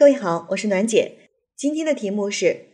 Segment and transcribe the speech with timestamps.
[0.00, 1.28] 各位好，我是暖姐。
[1.54, 2.68] 今天的题目是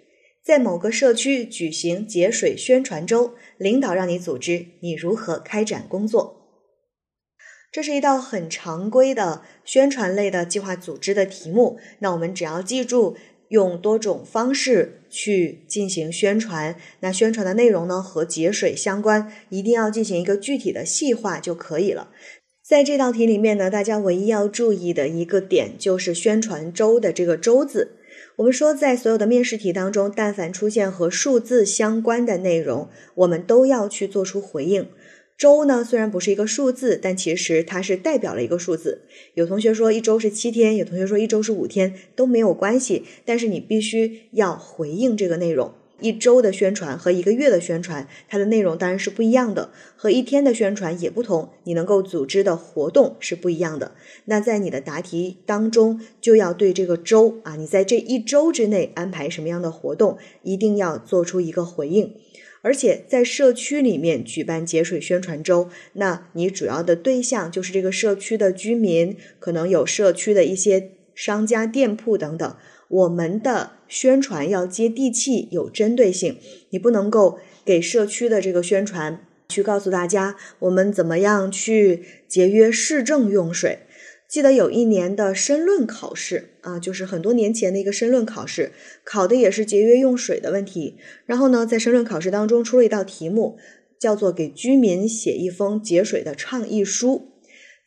[0.45, 6.37] 在某个社区举行节水宣传周，领导让你组织，你如何开展工作？
[7.73, 11.81] 这是一道很常规的宣传类的计划组织的题目。
[11.99, 13.17] 那我们只要记住
[13.49, 22.13] 用多种方式去进行宣传，那宣传的内容呢和节水相关，一定要进行一个具体的细化就可以了。
[22.69, 27.93] 在这道题里面呢，大家唯一要注意的一个点就是宣传周的这个“周”字。
[28.35, 34.89] 我们说，在所有的面试题当中，但凡出现和数字相关的内容，我们都要去做出回应。
[35.39, 39.03] 周呢，虽然不是一个数字，但其实它是代表了一个数字。
[39.35, 43.05] 有同学说一周是七天，有同学说一周是五天，都没有关系。
[43.25, 45.73] 但是你必须要回应这个内容。
[46.01, 51.51] 一周的宣传和一个月的宣传，它的内容当然是不一样的，和一天的宣传也不同。
[51.65, 53.93] 你能够组织的活动是不一样的。
[54.27, 62.15] 那在你的答题当中，就要对这个周啊，你在这一周之内安排什么样的活动，一定要做出一个回应。
[62.63, 72.57] 而且在社区里面举办节水宣传周，那你主要的对象就是这个社区的居民，可能有社区的一些商家、店铺等等。
[72.89, 76.39] 我们的宣传要接地气、有针对性，
[76.71, 83.81] 你不能够给社区的这个宣传去告诉大家我们怎么样去节约市政用水。
[84.29, 88.73] 记得有一年的申论考试啊，就是很多年前的一个申论考试，
[89.05, 90.97] 考的也是节约用水的问题。
[91.27, 93.57] 然后呢，在申论考试当中出了一道题目，
[94.01, 97.31] 叫做给居民写一封节水的倡议书。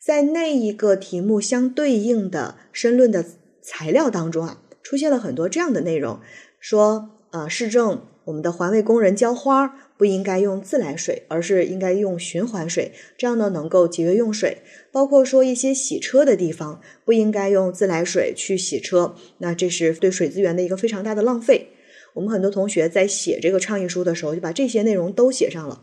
[0.02, 3.22] 在那一个题目相对应的申论的
[3.60, 4.62] 材料当中啊。
[4.90, 6.18] 出现了很多这样的内容，
[6.58, 14.62] 说啊，市政我们的环卫工人浇花不应该用自来水，而是应该用循环水，这样呢能够节约用水。
[14.90, 21.68] 包括说一些洗车的地方不应该用自来水去洗车，那这是对水资源的一个非常大的浪费。
[22.14, 25.82] 我们很多同学在写这个倡议书的时候，就把这些内容都写上了。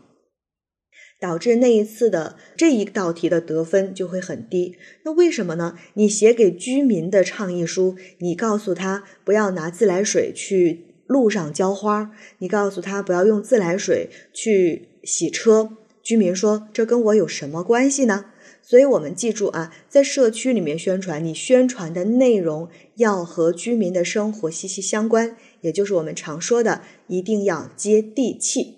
[1.20, 4.76] 导致那一次的这一道题的得分就会很低。
[5.04, 5.76] 那为什么呢？
[5.94, 15.70] 你写给居民的倡议书，你告诉他不要拿自来水去路上浇花，你告诉他不要用自来水去洗车。
[16.02, 18.26] 居民说：“这跟我有什么关系呢？”
[18.62, 28.77] 所以，我们记住啊，在社区里面宣传，你宣传的内容要和居民的生活息息相关，也就是我们常说的，一定要接地气。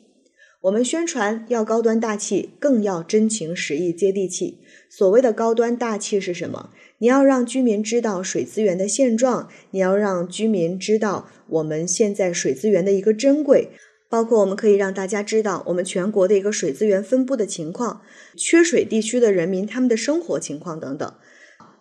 [0.63, 4.59] 我们宣传要高端大气，更要真情实意、接地气。
[4.91, 6.69] 所谓的高端大气是什么？
[6.99, 13.71] 你要让居民知道水资源的现状，你要让居民知道我们现在水资源的一个珍贵，
[14.11, 18.03] 包括我们可以让大家知道我们全国的一个水资源分布的情况，
[18.37, 21.11] 缺水地区的人民他们的生活情况等等。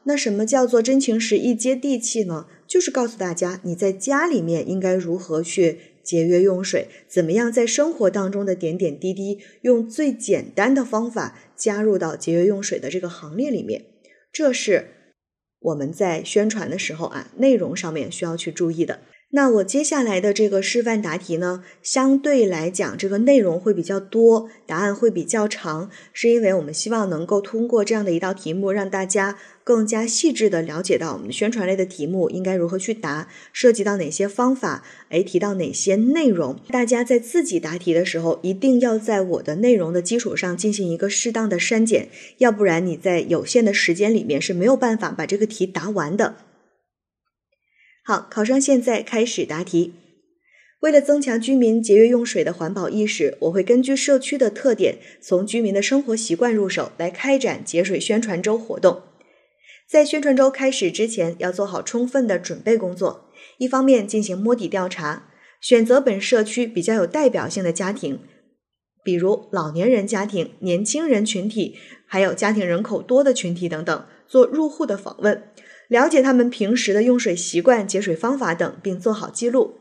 [0.06, 2.46] 那什么叫做真情实意、接地气呢？
[2.66, 5.80] 就是告诉大家你在家里面应该如何去。
[6.10, 13.86] 节约用水，怎么样在生活当中的点点滴滴，用最简单的方法加入到节约用水的这个行列里面？
[14.32, 14.88] 这是
[15.60, 19.02] 我们在宣传的时候啊，内容上面需要去注意的。
[19.32, 36.60] 那我接下来的这个示范答题呢，相对来讲这个内容会比较多，答案会比较长，是因为我们希望能够通过这样的一道题目，让大家更加细致的了解到我们宣传类的题目应该如何去答，涉及到哪些方法，哎，提到哪些内容。
[36.70, 42.10] 大家在自己答题的时候，一定要在我的内容的基础上进行一个适当的删减，
[42.40, 46.49] 要不然你在有限的时间里面是没有办法把这个题答完的。
[48.10, 49.94] 好，考生现在开始答题。
[50.80, 59.04] 为了增强居民节约用水的环保意识，我会根据社区的特点，从居民的生活习惯入手，来开展节水宣传周活动。
[59.88, 63.30] 在宣传周开始之前，要做好充分的准备工作。
[63.60, 65.30] 一方面进行摸底调查，
[65.62, 68.22] 选择本社区比较有代表性的家庭，
[69.04, 71.78] 比如老年人家庭、年轻人群体，
[72.08, 75.44] 还有家庭人口多的群体等等，做入户的访问。
[75.90, 79.76] 了解他们平时的用水习惯、节水方法等，并做好记录。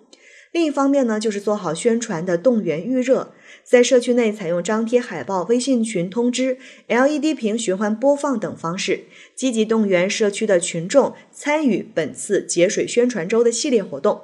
[0.51, 6.57] 另一方面呢，就是做好宣传的动员预热，在社区内采用张贴海报、微信群通知、
[6.87, 9.05] LED 屏循环播放等方式，
[9.37, 14.23] 积极动员社区的群众参与本次节水宣传周的系列活动。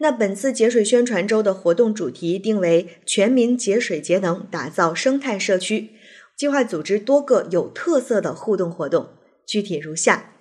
[0.00, 5.90] 那本次节水宣传周的活动主题定为“全民节水节能，打造生态社区”，
[6.36, 9.10] 计划组织多个有特色的互动活动。
[9.48, 10.34] 具体如下：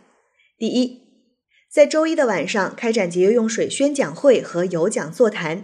[0.59, 0.99] 第一，
[1.71, 5.63] 在周一的晚上开展节约用水宣讲会和有奖座谈，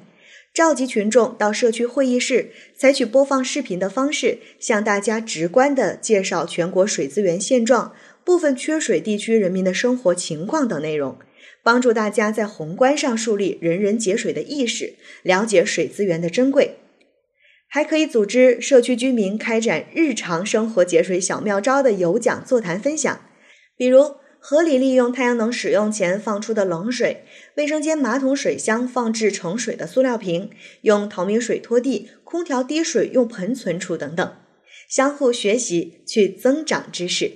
[0.53, 7.93] 召集群众到社区会议室，采取播放视频的方式，向大家直观的介绍全国水资源现状，
[8.23, 11.19] 部分缺水地区人民的生活情况等内容，
[11.61, 16.75] 帮助大家在宏观上树立人人节水的意识，了解水资源的珍贵。
[17.67, 23.19] 还可以组织社区居民开展日常生活节水小妙招的有奖座谈分享，
[23.83, 27.25] 比如合理利用太阳能使用前放出的冷水，
[27.57, 30.51] 卫生间马桶水箱放置盛水的塑料瓶，
[30.83, 34.37] 用透明水拖地，空调滴水用盆存储等等，
[34.87, 37.33] 相互学习去增长知识。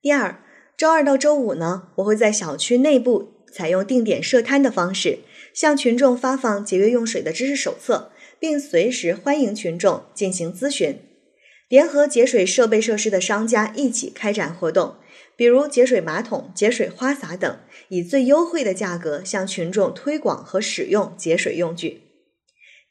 [0.00, 0.40] 第二，
[0.76, 5.18] 周二到周五呢，我会在小区内部采用定点设摊的方式，
[5.52, 8.12] 向群众发放节约用水的知识手册。
[8.38, 11.00] 并随时欢迎群众进行咨询，
[11.68, 14.96] 联合节水设备设施的商家一起开展活动，
[15.36, 17.58] 比如节水马桶、节水花洒等，
[17.88, 22.02] 以最优惠的价格向群众推广和使用节水用具。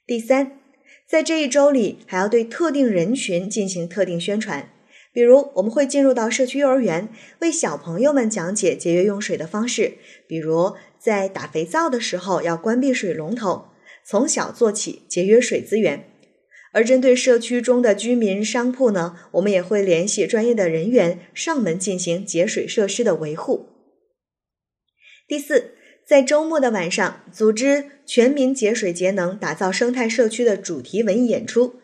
[0.06, 0.60] 第三，
[1.08, 4.70] 在这一周里，还要对特定人群进行特定宣传，
[5.14, 7.10] 比如我们会进入到社区幼儿园，
[7.40, 9.94] 为小朋友们讲解节约用水的方式，
[10.28, 13.68] 比如在打肥皂的时候要关闭水龙头。
[14.04, 16.11] 从小做起，节约水资源。
[16.72, 23.68] 而针对社区中的居民商铺呢，我们也会联系专业的人员上门进行节水设施的维护。
[25.28, 25.72] 第四，
[26.08, 31.76] 在周末的晚上，组织全民节水节能、打造生态社区的主题文艺演出，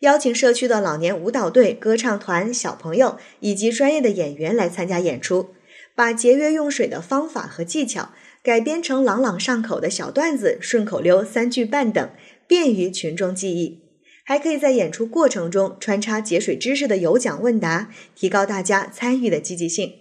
[0.00, 5.50] 邀请社区的老年舞蹈队、歌唱团、小朋友以及专业的演员来参加演出，
[5.94, 8.10] 把节约用水的方法和技巧。
[8.42, 12.10] 改编成朗朗上口的小段子、顺口溜、三句半等，
[12.46, 13.83] 便于群众记忆。
[14.24, 19.92] 还可以在演出过程中穿插节水知识的有奖问答，提高大家参与的积极性。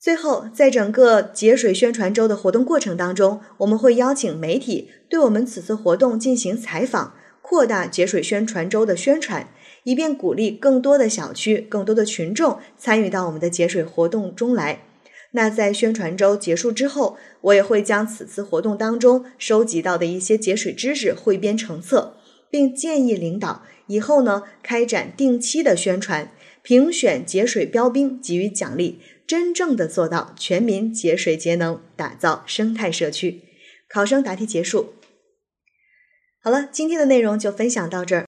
[0.00, 9.48] 最后，在整个节水宣传周的活动过程当中，我们会邀请媒体对我们此次活动进行采访，扩大节水宣传周的宣传，
[9.84, 14.80] 以便鼓励更多的小区、更多的群众参与到我们的节水活动中来。
[15.32, 22.18] 那在宣传周结束之后，我也会将此次活动当中收集到的一些节水知识汇编成册，
[22.54, 33.40] 并建议领导以后呢开展定期的宣传，评选节水标兵，给予奖励，真正的做到全民节水节能，打造生态社区。
[33.88, 34.94] 考生答题结束。
[36.40, 38.22] 好了，今天的内容就分享到这儿。